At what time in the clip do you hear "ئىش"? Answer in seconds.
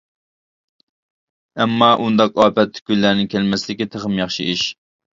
4.55-4.69